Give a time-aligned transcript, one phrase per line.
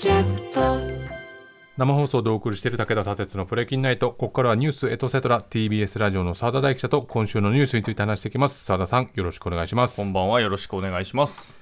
[0.00, 0.78] キャスト。
[1.76, 4.10] 生放送でお送りしている武田砂鉄のプレキンナイト。
[4.10, 8.64] ここからはニュースエトセトラ TBS ラジオの澤田大記者と今週のニュースについて話していきます。
[8.64, 9.96] 澤田さんよろしくお願いします。
[9.96, 11.58] こんばんはよろしくお願いします。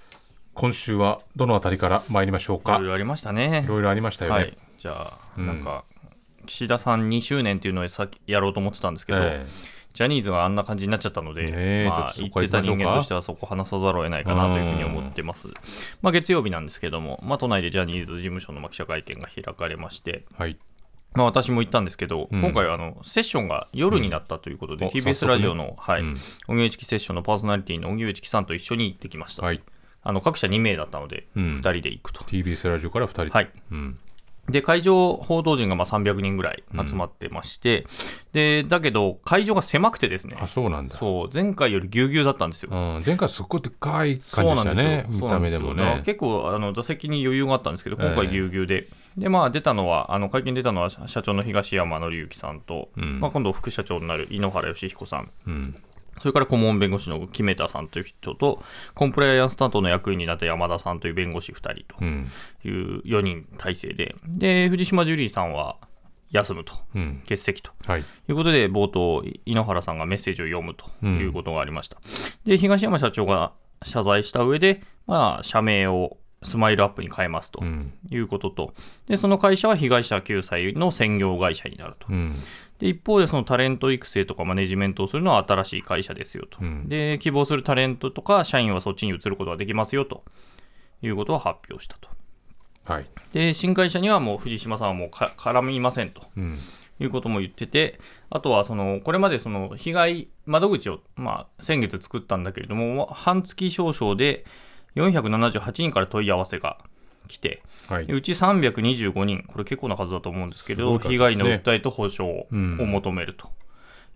[0.52, 2.74] 今週はどのあたりから参りましょうか？
[2.76, 3.62] いろいろありましたね。
[3.64, 3.66] い。
[3.66, 4.58] ろいろありましたよね、はい。
[4.78, 5.84] じゃあ、なんか
[6.44, 9.46] 岸田さん2周年っていうのをさっきやろうと思ってたんですけど、え
[9.96, 15.48] ジャニーズがあんな感じになっちゃったので、まあ言ってた人間としてはそこ話さざるを得ないかなというふうに思ってます。
[16.02, 20.26] まあ月曜日なんですけども、まあ都内でジャニーズ事務所のまあ記者会見が開かれまして。
[20.36, 20.58] はい。
[21.14, 22.42] まあ、私も行ったんですけど、うん。
[22.42, 24.90] 今回はあのセッションが夜になったということで、うん。
[24.92, 26.02] TBS ラジオの、はい。
[26.02, 26.16] うん。
[26.48, 29.46] 荻上チキセッションのパーソナリティの荻上チキさんと一緒に行ってきました。
[29.46, 29.62] はい
[30.02, 31.56] あの各社2名だったので、うん。
[31.56, 32.20] 2人で行くと。
[32.20, 33.24] TBS ラジオから2人。
[33.24, 33.98] ではい、うん
[34.48, 37.86] で会場報道陣がまあ300人ぐらい集まってまして、
[38.32, 40.36] でだけど会場が狭くてですね。
[40.40, 40.96] あそうなんだ。
[40.96, 42.70] そう前回よりぎゅうぎゅうだったんですよ。
[42.72, 46.02] うん、前回すっごいでかい感じでしたね見た目でもね。
[46.04, 48.12] 結構あの座席に余裕があったんですけど今え。
[48.12, 48.86] え回ぎゅうぎゅうで、
[49.16, 53.20] でまあ出たのはあの会見出たのは社社長の東山紀之さんと、うん。
[53.20, 55.30] まあ、今度副社長になる井ノ原快彦さん。
[55.46, 55.74] うん
[56.18, 58.62] それから顧問弁護士の木目田さんという人と
[58.94, 62.30] コンプライアンス担当の役員になった山田さんという弁護士2人とうん
[62.64, 65.76] いう4人体制でで藤島ジュリーさんは
[66.30, 67.18] 休むとうん。
[67.22, 68.02] 欠席とはい。
[68.02, 71.98] ということで、冒頭、井ノ原さんがメッセージを読むということがありました。
[72.44, 73.52] で、東山社長が
[73.84, 78.74] 謝罪した上で、まあ、社名をスマイルアップに変えますとうんいうことと、
[79.08, 82.06] で、その会社は被害者救済の専業会社になると。
[82.08, 82.34] うん
[82.78, 86.58] で、一方で、そのタレント育成とかマネジメントをするのは新しい会社ですよと。
[86.60, 90.24] うんで、希望するタレントとか社員はそっちに移ることができますよと
[91.02, 92.08] いうことを発表したと。
[92.84, 96.22] はいで、新会社にはもう藤島さんはもうか絡みませんと。
[96.36, 96.58] うん
[96.98, 98.00] いうことも言ってて、
[98.30, 104.44] あとはそのこれまでその被害窓口を、まあ、先月作ったんだけれども、半月少々で
[104.96, 106.78] 478人から問い合わせが
[107.28, 108.06] 来て、はい。
[108.06, 111.34] でうち325人、これ結構な数だと思うんですけど、すごい数ですね。
[111.34, 112.76] 被害の訴えと補償をうん。
[112.76, 113.50] 求めると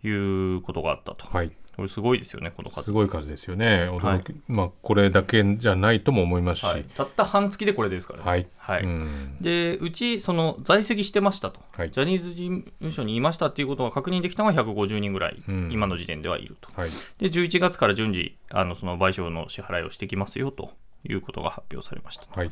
[0.07, 0.11] い
[0.57, 1.27] うことがあったと。
[1.27, 2.87] はいこれすごいですよね、この数。
[2.87, 2.93] す。
[2.93, 3.87] ごい数ですよね。
[3.87, 6.65] はまあこれだけじゃないとも思いますし。
[6.65, 8.25] はい、たった半月でこれですからね。
[8.27, 8.49] はい。
[8.57, 8.83] はい。
[8.83, 9.37] うん。
[9.41, 11.91] でうちその在籍してましたと、はい。
[11.91, 15.69] ジャニーズ事務所にいましたっていうことが確認できたのが150人ぐらい、うん。
[15.73, 16.69] 今の時点ではいると。
[16.75, 16.91] はい。
[17.19, 20.73] で11月から順次あのその賠償の支払いをしてきますよと
[21.09, 22.25] いうことが発表されました。
[22.31, 22.51] はい。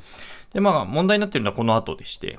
[0.53, 2.39] でまあ問題になっているのはこの後でして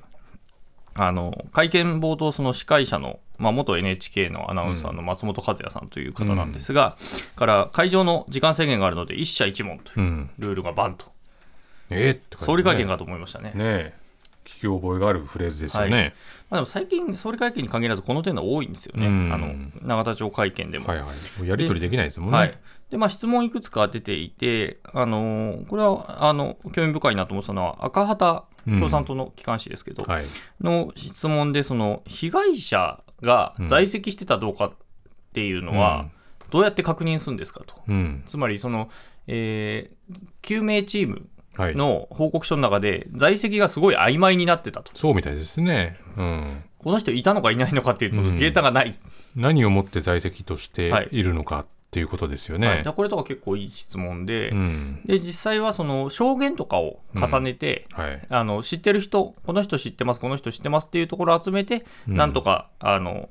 [1.02, 6.98] あの会見冒頭その司会者の、まあ、元 NHK のアナウンサーの松本和也さんという方なんですが、
[7.38, 10.30] から会場の時間制限があるので一社一問といううん。
[10.38, 11.06] ルールがバンと、
[11.90, 13.52] えーって感じ総理会見ねかと思いましたね。
[13.52, 13.94] ねえ。
[14.44, 16.14] 聞き覚えがあるフレーズですよね、
[16.50, 19.32] まあ、でも最近、総理会見に限らずこの点が多いんですよね、うん。
[19.32, 20.88] あの永田町会見でも。
[20.88, 21.08] はいはい。
[21.08, 22.38] もうやり取りできないですもんね。
[22.38, 22.58] はい。
[22.90, 28.44] でまあ、質問いくつか出ていて、あのーこれはあの興味深いなと思ったのは、赤旗
[28.78, 30.26] 共産党の機関紙ですけど、はい。
[30.62, 34.72] の質問で、その被害者が在籍してたどうかっ
[35.34, 36.10] ていうのは、
[36.52, 37.76] どうやって確認するんですかと。
[37.88, 38.24] うん。
[38.26, 38.90] つまりその、
[39.28, 41.76] えー救命チームはい。
[41.76, 44.92] の報告書の中で、在籍がすごい曖昧になってたと。
[44.96, 46.00] そうみたいですね。
[46.18, 46.64] うん。
[46.78, 48.36] この人いたのかいないのかっていうのうん。
[48.38, 48.98] データがない。
[49.36, 51.10] 何をもって在籍としてはい。
[51.12, 55.02] いるのかっていうことですよはい、ねだからこれとか結構いい質問で、うん。
[55.06, 58.22] で実際はその証言とかを重ねて、はい。
[58.30, 62.16] あの知ってる人、この人知ってます、この人知ってますっていうところを集めて、うん。
[62.16, 63.30] なんとかあの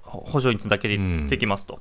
[0.00, 1.80] ほ補助につなげうんてきますと。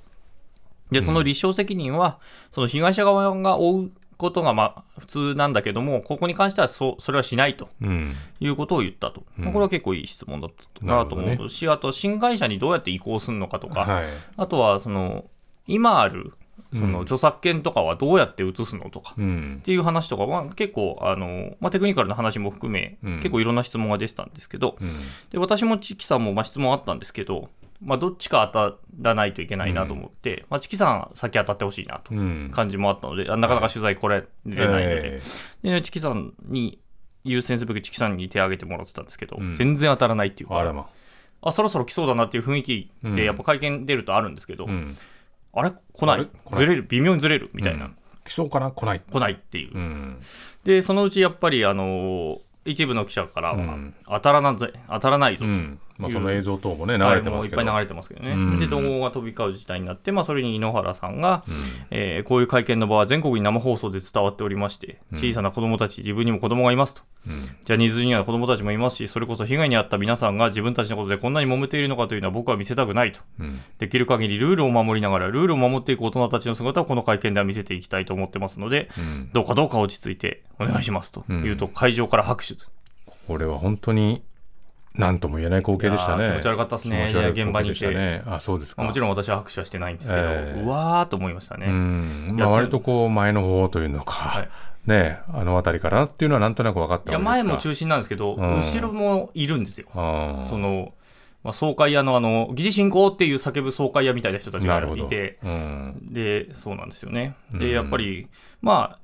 [0.90, 2.20] で、その立証責任は、
[2.50, 8.16] その被害者側が負うことがまあ普通なんだけども、ここに関してはそうそれはしないとうん。
[8.40, 9.46] いうことを言ったと、うん。
[9.46, 14.06] まあこれは結構いい質問だったなと思うし、あと新会社にどうやって移行するのかとか、はい。
[14.38, 15.26] あとはその
[15.68, 16.34] 今ある
[16.74, 17.04] そのうん。
[17.04, 19.58] 著作権とかはどうやって移すのとか、うん。
[19.60, 23.18] っていう話とかは結構あの、まあ、テクニカルな話も含め、うん。
[23.18, 24.94] 結構いろんな質問が出てたんですけどうん。
[25.32, 27.50] で私もチキさんもまあ質問あったんですけど、
[27.84, 32.52] まあ、どっちか当たらないといけないなと思って、まあ、チキさん先当たってほしいなとうん。
[32.54, 35.20] 感じもあったので、あなかなか取材来れれないので,、
[35.64, 36.80] えでチキさんに
[37.24, 39.56] 優先すべきチキさんに手を挙げてもらってたんですけど、うん。
[39.56, 40.88] 全然当たらないっていうかーあらま。
[41.44, 44.96] あそろそろ来そうだなっていう雰囲気うんでやっぱ会見出るとあるんですけど、うん
[45.54, 45.72] あれ？
[45.94, 46.16] 来ない？
[46.16, 46.26] あれ？
[46.26, 46.60] 来ない。
[46.60, 46.84] ずれる？
[46.84, 47.50] 微妙にずれる？
[47.54, 47.96] みたいな、うん。
[48.24, 48.72] 来そうかな？
[48.72, 49.02] 来ない。
[49.02, 50.22] 来ないっていう、うん。
[50.64, 53.96] でそのうちやっぱりあの一部の記者からは、うん。
[54.06, 55.80] 当たらなぜ当たらないぞと、うん。
[55.98, 57.62] まあその映像等もね流はいれてますけど。
[57.64, 61.44] もういっぱい流れてますけどね、うんで動画が飛び交う事態になって、まあ、それに井ノ原さんが、
[61.90, 67.02] えーこういう会見の場は全国に生放送で伝わっておりまして、小さな子供たち、自分にも子供がいますと、
[67.66, 73.60] ジャニーズには子供たちもいますし、それこそ被害に遭った皆さんが自分たちのことでこんなに揉めているのかというのは僕は見せたくないと、うん。
[73.80, 79.30] できる限りルールを守りながら、ルールを守っていく大人たちの姿をこの会見では見せていきたいと思ってますので、うん。
[79.34, 82.56] どうかどうか落ち着いてお願いしますというと、会場から拍手。
[83.28, 84.24] これは本当に
[84.96, 86.28] 何とも言えない光景でしたね。
[86.28, 88.36] 気持ち悪かったですねいいや現場にいて光景でしたね。
[88.36, 88.82] あ、そうですか。
[88.82, 91.68] まあもちろん私は拍手はしてないんですけど、ええうわーと思いましたね。
[91.68, 94.50] まあ割とこう前の方というのか、はい
[94.86, 97.20] ね、あの辺りからっていうのはなんとなく分かったいや。
[97.20, 99.88] 前も中心なんですけど、うん後ろもいるんですよ。
[99.94, 100.94] あーその、
[101.44, 104.80] まあ、総会屋のあの、議事進行っていう叫ぶ総会屋みたいな人たちが。
[104.96, 107.36] いて、うん、で、そうなんですよね。
[107.54, 108.28] うんで、やっぱり、
[108.62, 109.00] まあ、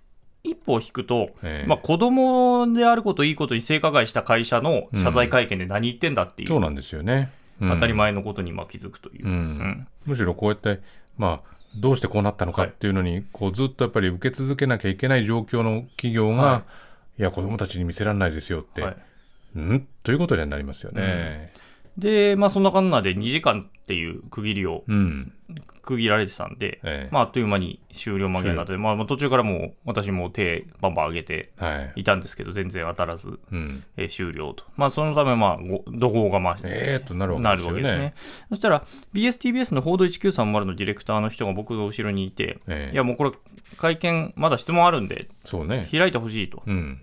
[0.49, 1.67] 一歩を引くと、ええ。
[1.67, 7.31] まあ、子供であることいいことに性加害した会社の謝罪会見で何言ってんだっていう、そうなんですよね。
[7.61, 7.69] うん。
[7.69, 9.25] 当たり前のことにまあ気づくという。
[9.25, 9.31] うん。
[9.31, 9.88] うん。
[10.05, 10.79] むしろこうやって、
[11.17, 16.63] まあ、どうしてこうなったのかっていうのに、こうずっとやっぱり受け続けなきゃいけない状況の企業が、、は
[17.19, 17.23] い。
[17.23, 18.97] や子どもたちに見せられないですよって、はい。
[19.55, 19.88] うん？
[20.03, 21.51] ということにはなりますよね。
[21.97, 25.33] で、まあ、そんなかんなで2時間っていう区切りをうん、
[25.81, 34.65] 区切られてたんで、ええまあ、あっという間に終了間際になって、まあ、まあ途中からもう私も手バンバン上げてはい、いたんですけど、全然当たらず、うん、えー終了と。
[34.75, 38.13] まあ、そのため、まあ、ご怒号がまあ、ええー、となるわなけですよね。
[38.50, 38.83] そしたら、
[39.13, 43.31] BSTBS の報道1930のディレクターの人が僕の後ろにいて、ええいや、もうこれ、
[43.77, 45.29] 会見、まだ質問あるんで、
[45.65, 45.88] ね。
[45.91, 46.63] 開いてほしいと。
[46.65, 47.01] うん、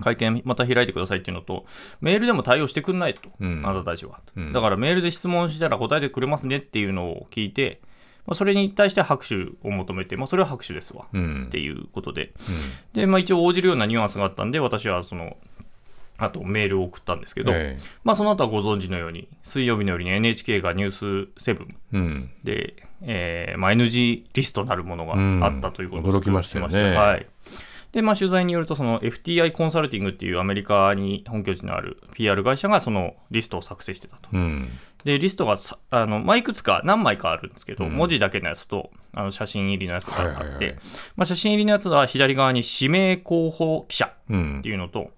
[0.00, 1.64] 会見また開いてくださいっていうのと、
[2.00, 3.62] メールでも対応してくんないと、うん。
[3.64, 4.20] あなたたちは。
[4.36, 4.52] うん。
[4.52, 7.80] だからメールで質問したら答えてくれますねっていうのを聞いて、
[8.26, 11.06] まあ、それに対して拍手を求めて、まあ、それは拍手ですわ。
[11.12, 11.44] うん。
[11.46, 12.32] っていうことで、
[12.92, 15.36] で、まあ、一応応じるようなニュアンスがあったんで、私はその、
[16.18, 21.04] あとメールを送ったんですけど、えまあ、その後はご存知のように、水曜日のように NHK がニュース
[21.50, 26.96] 7えうん、で、えーまあ、NG リストなるものがあったということをうん驚きましたよね。
[26.96, 27.26] はい。
[27.92, 34.28] で、まあ、取材によると、その FTI コンサルティングっていうアメリカに本拠地のある PR 会社がそのリストを作成してたと。
[34.32, 34.68] うん、
[35.04, 37.92] で、リストがさあの、まあ、いくつか何枚かあるんですけど、うん。
[37.92, 40.74] 文字だけのやつとあの写真入りのやつがあって、はいはいはい
[41.16, 44.58] まあ、写真入りのやつは左側に指名候補記者うん。
[44.58, 45.10] っていうのと、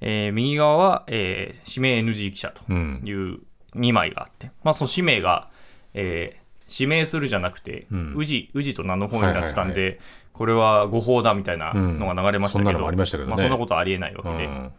[0.00, 3.02] えー右側は、えー指名 NG 記者とうん。
[3.04, 3.40] いう
[3.74, 5.50] 2枚があって、まあ、その氏名が、
[5.94, 8.14] えー指名するじゃなくて、うん。
[8.16, 9.96] 宇治、宇治と名の方になってたんで、はいは
[10.34, 13.34] これは誤報だみたいなのが流れましたけど、うんそんなましたけどね。
[13.34, 14.72] あ、そんなことはありえないわけで、うん。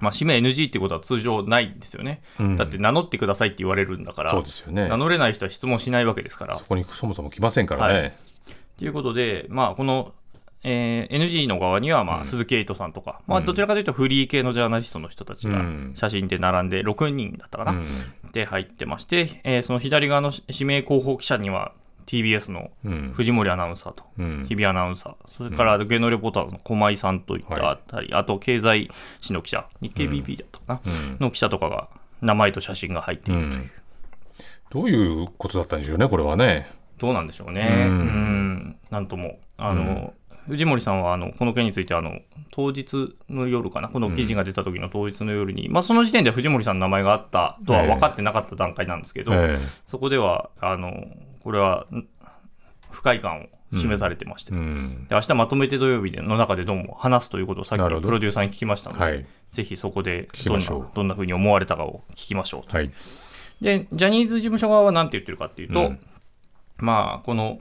[0.00, 2.22] まあ、氏名 NG っていうことは通常ないんですよね。
[2.38, 2.56] うん。
[2.56, 4.88] だって名乗ってくださいって言われるんだから、そうですよね。
[4.88, 6.58] 名乗れない人は質問しないわけですから。
[6.58, 8.12] そこにそもそも来ませんからね、はい。
[8.78, 10.12] ということで、まあ、この、
[10.64, 15.92] えー NG の側には、まあ、鈴木エイトさんとか、まあ、どちらかというとフリー系のジャーナリストの人たちがうん。
[15.94, 17.86] 写真で並んで6人だったかな、うん。
[18.32, 21.72] で入ってまして、えーその左側の指名候補記者には
[22.06, 23.12] TBS のうん。
[23.14, 24.44] 藤森アナウンサーと、うん。
[24.48, 28.90] 日比アナウンサー、それから芸能レポーターの駒井さんといったあたり、あと経済
[29.20, 31.16] 誌の記者、日経 BP だったかな、うん。
[31.20, 31.88] の記者とかが
[32.20, 33.70] 名前と写真が入っているという、うん。
[34.70, 36.70] どういうことだったんでしょうねこれはね。
[36.98, 37.98] どうなんでしょうね、ううん。
[37.98, 40.14] ん、なんとも、あの、
[40.48, 50.92] 藤森さんはあのこの件についてあの当日の夜かな、この記事が出た時の当日の夜に、まあ、その時点では藤森さんの名前があったとは分かってなかった段階なんですけど、えそこではあの
[51.40, 52.06] これはん
[52.90, 55.06] 不快感を示されてまして、えうん。
[55.08, 58.08] で明日まとめて土曜日の中でどうも話すということをさっきなるほど。
[58.08, 59.26] プロデューサーに聞きましたので、はい。
[59.50, 62.76] ぜひそこでどんなどんなふうに思われたかを聞きましょうと。
[62.76, 62.90] はい。
[63.60, 66.00] で、ジャニーズ事務所側は何て言ってるかっていうと、うん。
[66.78, 67.60] まあ、この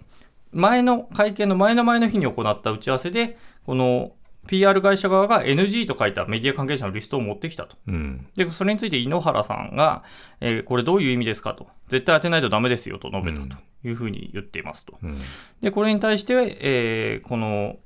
[0.51, 4.11] 前の会見の前の前の日に行った打ち合わせで、この
[4.47, 7.77] PR 会社側が NG と書いたメディア関係者のリストを持ってきたと。
[7.87, 10.03] うんで、それについて井ノ原さんが、
[10.39, 11.67] えーこれどういう意味ですかと。
[11.87, 14.97] 絶対当てないとダメですよと述べたというふうに言っていますと。
[15.01, 15.15] うん
[15.61, 17.77] で、これに対して、えーこの、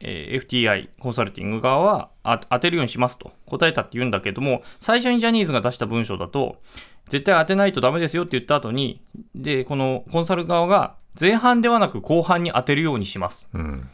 [0.00, 6.60] えー FTI コンサルティング側はあ当てるようにしますと答えたって言うんだけども、最初にジャニーズが出した文章だと、
[7.10, 9.02] 絶対当てないとダメですよって言った後に、
[9.34, 13.48] で、このコンサル側が前半ではなく後半に当てるようにします。
[13.52, 13.88] うん。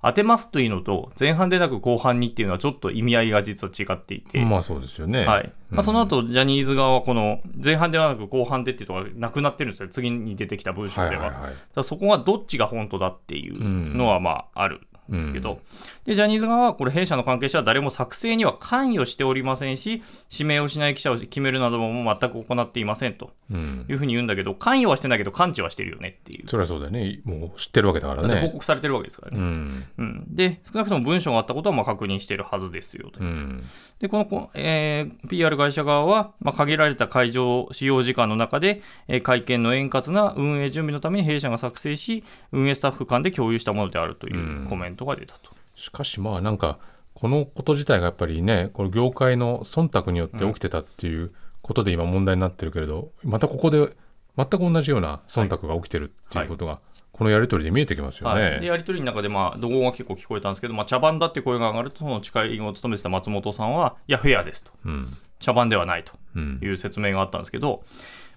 [0.00, 5.26] 当てますというのと、前半でなく後半にっていうのはちょっと意味合いが実は違っていて、まあそうですよね。
[5.26, 5.52] はい。
[5.70, 11.22] まあ、その後ジャニーズ側はこの前半ではなく後半でっていうのがなくなってるんですよ、次に出てきた文章では。
[11.22, 11.50] はいはいはい。
[11.50, 14.76] だからそこがどっちが本当だっていうのはまあある。
[14.76, 14.80] ん
[15.16, 15.58] ですけど、うん。
[16.04, 23.30] でジャニーズ側はこれ弊社の関係者は誰も作成には関与しておりませんし指名をしない記者を決めるなども全く行っていませんと。
[23.50, 23.86] うん。
[23.88, 26.48] いうふうに言うんだけど関与はしてないけど関知はしてるよねっていう。
[26.48, 27.20] そりゃそうだよね。
[27.24, 29.38] もう知ってるわけだからだって報ね告されてるわけですからね。
[29.38, 29.84] うん。
[29.98, 33.20] うん、で少なくとも文章があったことはまあ確認しているはずですよと。
[33.20, 33.64] うん。
[33.98, 45.50] で、このこ、えー PR 会社側は、まあ、限られた会場使用時間の中で、えー会見の円滑な運営準備のために弊社が作成し、運営スタッフ間で共有したものであるというコメントが出たと。
[45.74, 46.78] しかしまあなんか
[47.14, 53.96] このこと自体がやっぱりねこの業界の忖度によって起きてたっていうことで今問題になってるけれど、またここで
[54.36, 56.80] 全く同じような忖度が起きてるっていうことが、
[57.12, 58.40] このやり取りで見えてきますよね。
[58.40, 65.16] はい、でやり取りの中で、まあ、怒号が結構聞こえたんですけど、まあ、茶番だって声が上がると、その誓いを務めてた松本さんは、いや、フェアですと、うん。
[65.40, 66.60] 茶番ではないとうん。
[66.62, 67.82] いう説明があったんですけど、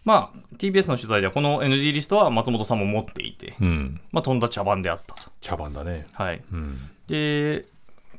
[0.03, 5.31] まあ、TBS の取材では、この NG リストは松本さんも持っていて、うん、まあ、とんだ茶番であったと。
[5.41, 6.07] 茶番だね。
[6.13, 6.77] はい、うん
[7.07, 7.65] で、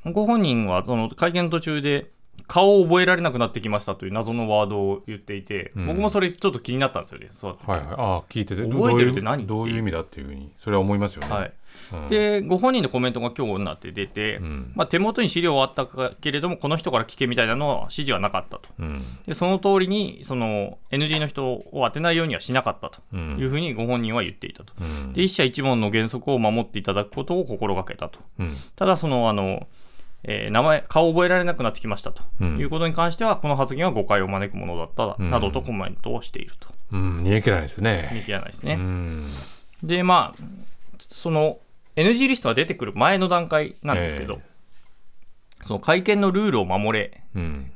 [0.04, 2.10] ご本人はその会見の途中で、
[2.52, 5.86] 顔を覚えられなくなってきましたという謎のワードを言っていて、うん。
[5.86, 7.56] 僕もそれちょっと気になったんですよね、そう。
[7.66, 8.62] はいはい、ああ聞いてて。
[8.64, 9.46] 覚えてるって何？
[9.46, 11.34] どういう意味だっていうふうにそれは思いますよね。
[11.34, 11.52] はい。
[11.94, 14.72] うん、でご本人のコメントが今日になって出て、うん。
[14.74, 15.86] まあ、手元に資料はあった
[16.20, 18.68] けれども、この人から聞けみたいなのは指示はなかったと。
[18.78, 19.02] うん。
[19.26, 23.38] でその通りにその NG の人を当てないようにはしなかったとうん。
[23.38, 24.74] いうふうにご本人は言っていたと。
[24.78, 25.14] うん。
[25.14, 28.20] で一社一問の原則を守っていただくことを心がけたと。
[28.38, 28.54] うん。
[28.76, 29.66] ただそのあの、
[30.24, 36.68] えー名前、顔を覚えられなくなってきましたとうんいうことに関しては、この発言は誤解を招くものだったうんなどとコメントをしていると。
[36.92, 38.22] うん、煮え切らないです見ね。
[38.24, 38.74] 切らないですね。
[38.74, 39.32] うん
[39.82, 40.44] で、まあ、
[40.98, 41.58] その
[41.96, 44.52] NG リストが出てくる前の段階なんですけど、え
[45.62, 47.72] その会見のルールを守れうん、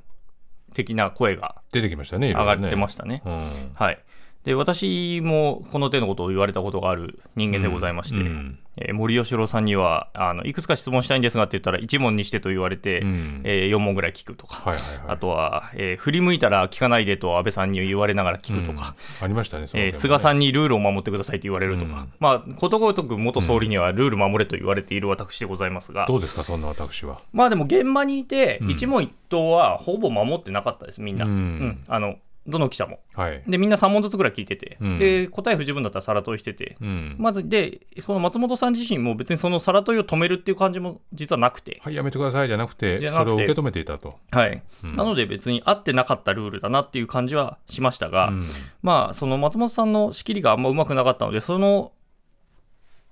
[0.74, 3.22] 的な声が出てきましたね、上がってましたね。
[3.24, 3.98] うんはい。
[4.46, 8.58] で、私もこの手のことを言われたことがある人間でございまして、うん。
[8.78, 13.40] えー森喜朗さんにはあの、いくつか質問したいんですがって言ったら、1問にしてと言われて、うん。
[13.42, 15.14] え4問ぐらい聞くとか、はいはいはい。
[15.14, 19.24] あとは、えー振り向いたら聞かないでと安倍さんに言われながら聞くとか、うん。
[19.24, 22.12] ありましたね、そのえー菅さんにルールを守ってくださいと言われるとか、うん。
[22.20, 27.22] まあ、ことごとく元総理にはルール守れと言われている私でございますが、どうですか、そんな私は？
[27.32, 28.70] まあでも現場にいて、うん。
[28.70, 31.24] 一問一答はほぼ守ってなかったです、みんな。
[31.24, 31.32] うん。
[31.32, 31.84] うん。
[31.88, 32.16] あの
[32.48, 33.00] どの記者も。
[33.14, 33.42] はい。
[33.46, 37.16] で、みんな3問ずつぐらい聞いてて、うんで、答え不十分だったら皿問いしてて、うん。
[37.18, 44.14] まず、で、この松本さん自身も別にその皿問いを止めるっていう感じも実はなくて、はい、やめてくださいじゃなくて、それを受け止めていたと。
[44.30, 44.62] はい。
[44.84, 48.48] うんなので別に合ってなかったルールだなっていう感じはしましたが、うん
[48.82, 51.92] まあ、その松本さんの仕切りがあんまうまくなかったので、その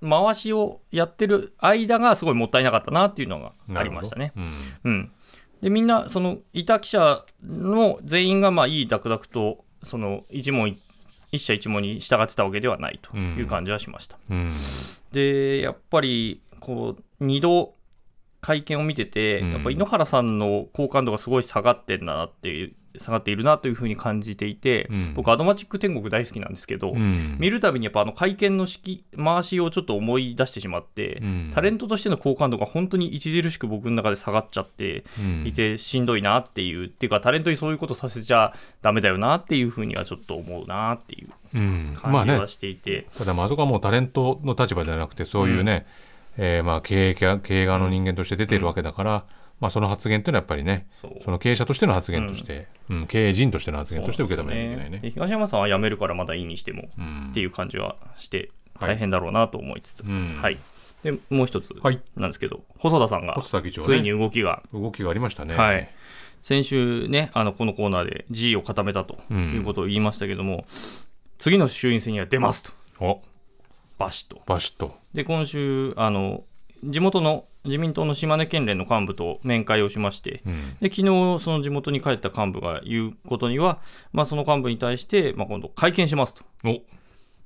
[0.09, 4.33] 回しをやってる間がすごいもったいなかったなっていうのがありましたね。
[4.85, 5.13] うん、
[5.65, 10.83] でみんな、そのいた記者の全員がまあいいダクダクと、その一問一
[11.33, 14.19] 一社一問に従ってたわけではないという感じはしました。
[14.29, 14.37] うん。
[14.37, 14.53] うん
[15.13, 17.75] で、やっぱりこう2度
[18.43, 25.15] 会見を見てて、うんやっぱ井ノ原さんの好感度がすごい下がってんだなっていう、下がっているなというふうに感じていて、うん。
[25.15, 27.37] 僕、アドマチック天国大好きなんですけど、うん。
[27.39, 31.51] 見るたびにやっぱあの会見の式回しをちょっと思い出してしまって、うん。
[31.55, 35.47] タレントとしての好感度が本当に著しく僕の中で下がっちゃってうん。
[35.47, 41.29] いてしんどいなっていう、っていうかタレントにそういうことさせちゃダメだよなっていうふうにはちょっと思うなっていう
[41.97, 45.87] 感じは、していて、ただ、まあそこはもうタレントの立場ではなくて、そういうね、
[46.37, 49.25] えーまあ経営家経営側の人間として出ているわけだから、
[49.65, 50.87] まあ、その発言というのはやっぱりね、
[51.25, 53.07] その経営者としての発言として、うん。
[53.07, 54.99] 経営人としての発言として受け止めなきゃいけないね。
[54.99, 57.29] で東山さんは辞めるからまだいいにしてもうん。
[57.31, 58.91] っていう感じはしてはい。
[58.91, 60.39] 大変だろうなと思いつつ、うん。
[60.43, 60.59] はい、
[61.03, 62.03] でもう一つはい。
[62.15, 65.55] なんですけど、細田さんがついに動きが、動きがありましたね。
[65.55, 65.89] はい、
[66.43, 70.67] 先週ね、あのこのコーナーで G を固めたということを言いましたけども、
[71.39, 73.23] 次の衆院選には出ますと、お。
[73.97, 74.43] バシッと。
[74.45, 74.95] バシッと。
[75.15, 76.45] で、今週、あの
[76.85, 80.77] 地元の自民党の島根県連の幹部と面会をしまして、うん。
[80.81, 81.05] で昨日
[81.43, 83.81] その地元に帰った幹部が言うことには、
[84.13, 86.83] まあ、その幹部に対して、まあ、今度、会見しますと、お。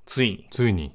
[0.07, 0.93] ついに、ついに。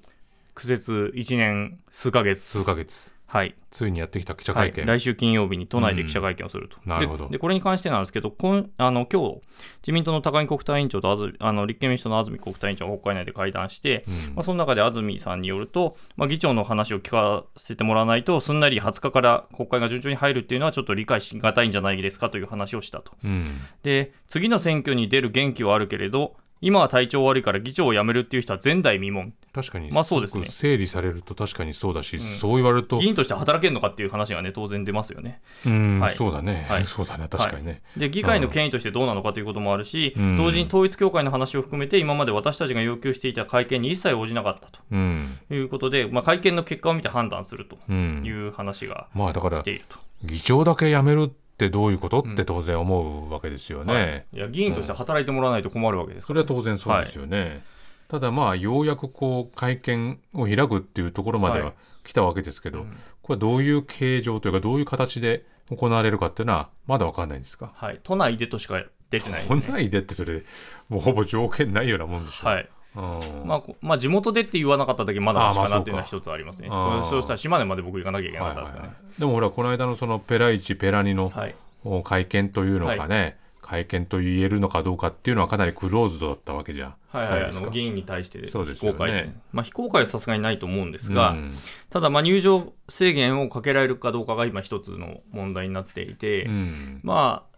[0.54, 4.86] 苦節1年数ヶ月、数ヶ月、はいついにやってきた記者はい、会見。
[4.86, 6.78] 来週金曜日に都内で記者会見をすると。
[6.86, 9.42] うんなるほどででこれに関してなんですけど、今あの今日
[9.82, 23.14] 自民党の高木国対委員長と安住あの立憲民主党の安住国対委員長が国会内で会談して、うんまあ、その中で安住さんによると、まあ、議長の話を聞かせてもらわないと、すんなり20日から国会が順調に入るっていうのは、ちょっと理解しがたいんじゃないですかという話をしたと。
[23.24, 30.46] うんで、次の選挙に出る元気はあるけれど、今は体調悪いから議長を辞めるっていう人は前代未聞、確かに、まあそうですね。
[30.46, 35.42] 整理されると確かにそうだし、そう言われると、議員として働けるのかっていう話がね、当然出ますよね。
[35.66, 36.16] うん、はい。
[36.16, 36.88] そうだね、はい。
[36.88, 37.82] そうだね、確かにね。
[37.98, 40.38] で議会の権威としてどうなのかということもあるし、うん。
[40.38, 48.24] 同時に統一教会の話を含めて、今まで私たちが要求していた会見に一切応じなかったうん、ということで、まあ、会見の結果を見て判断するとうん。
[48.26, 49.98] い、う話がまあだから来て、いると。
[50.24, 51.30] 議長だけ辞める
[51.68, 53.94] ってどういうことって当然思うわけですよね。
[53.94, 57.64] はいいや議員として働いてもらわないと困るわけですから、それは当然そうですよね。
[58.10, 67.72] ただまあようやくこう会見を開くっていうところまでははい来たわけですけど、うんこれはどういう形状というかどういう形で行われるかっていうのはまだわかんないんですか？
[67.76, 69.62] はい、都内でとしか出てないですね。
[69.62, 70.44] 来ないでってそれ
[70.90, 72.48] もうほぼ条件ないようなもんでしょ。
[72.48, 76.68] はいうんまあこまあ、地元でって言わなかっただけまだマシかなっていうのは一つありますね。
[76.68, 77.04] そうかあー。
[77.04, 78.90] そうしたら島根まで僕行かなきゃいけなかったですからね。
[78.90, 79.20] はいはいはい。
[79.20, 87.50] でもほらこの間のそのペラ1ペラ2の会見というのがね、会見と言えるのかどうかっていうのはかなりクローズドだったわけじゃはいはい、あ。
[87.52, 88.98] の議員に対してそうですよね。
[88.98, 91.54] 非公開で、まあ、非公開はさすがにないと思うんですが、うん。
[91.90, 97.00] ただ、まあ、入場制限をかけられるかどうかが今、一つの問題になっていて、うん。
[97.04, 97.54] まあ、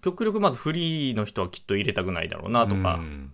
[0.00, 3.32] 極力まずフリーの人はきっと入れたくないだろうなとか、うん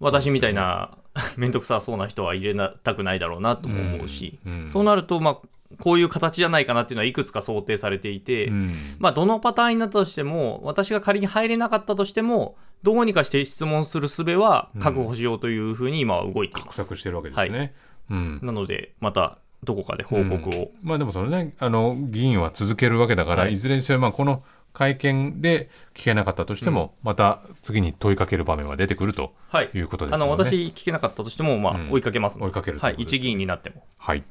[0.00, 0.96] 私みたいな
[1.36, 4.68] 面倒くさそうな人は入れなたくないだろうなとも思うし、うん。
[4.68, 8.70] そうなると、まあ、こういう形じゃないかなっていうのはいくつか想定されていて、うん。
[8.98, 16.96] まあ、どのパターンになったとしても、私が仮に入れなかったとしても、どうにかして質問する術は確保しようというふうに今は動いています。
[16.96, 17.74] してるわけですね。
[18.08, 18.40] うん。
[18.42, 20.70] なので、またどこかで報告を。
[20.82, 23.54] まあでもそのねあの議員は続けるわけだから、はい。
[23.54, 24.42] い、ずれにせよまあこの
[24.72, 29.70] 会見で聞けなかったとしても、また次に問いかける場面は出てくるとはい。
[29.74, 30.30] いうことですあよね。
[30.36, 33.84] の私、聞けなかったとしても、まあうん追いかけます追いかけるとはい一議員になっても。
[33.98, 34.22] はい。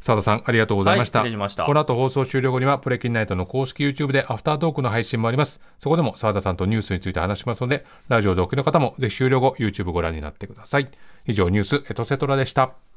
[0.00, 1.20] 澤田さん、ありがとうございました。
[1.22, 5.60] はいしたこの後放送終了後には、プレキンナイトの公式 YouTube でアフタートークの配信もあります。
[5.78, 10.88] そこでも澤田さんとニュースについて話しますので、ラジオ同期の方もぜひ終了後、YouTube ご覧になってください。
[11.26, 12.87] 以上、ニュースエトセトラでした。